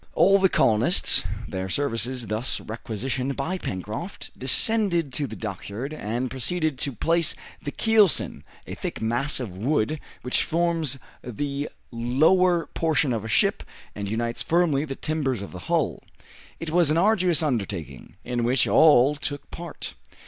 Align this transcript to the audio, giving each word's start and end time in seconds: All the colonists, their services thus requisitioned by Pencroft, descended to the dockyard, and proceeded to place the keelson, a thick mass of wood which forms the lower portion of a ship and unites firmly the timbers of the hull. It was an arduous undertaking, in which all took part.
All 0.15 0.39
the 0.39 0.49
colonists, 0.49 1.23
their 1.47 1.69
services 1.69 2.25
thus 2.25 2.59
requisitioned 2.59 3.35
by 3.35 3.59
Pencroft, 3.59 4.31
descended 4.35 5.13
to 5.13 5.27
the 5.27 5.35
dockyard, 5.35 5.93
and 5.93 6.31
proceeded 6.31 6.79
to 6.79 6.93
place 6.93 7.35
the 7.61 7.71
keelson, 7.71 8.41
a 8.65 8.73
thick 8.73 8.99
mass 8.99 9.39
of 9.39 9.55
wood 9.55 9.99
which 10.23 10.43
forms 10.43 10.97
the 11.23 11.69
lower 11.91 12.65
portion 12.73 13.13
of 13.13 13.23
a 13.23 13.27
ship 13.27 13.61
and 13.93 14.09
unites 14.09 14.41
firmly 14.41 14.85
the 14.85 14.95
timbers 14.95 15.43
of 15.43 15.51
the 15.51 15.59
hull. 15.69 16.01
It 16.59 16.71
was 16.71 16.89
an 16.89 16.97
arduous 16.97 17.43
undertaking, 17.43 18.15
in 18.23 18.43
which 18.43 18.67
all 18.67 19.13
took 19.15 19.51
part. 19.51 19.93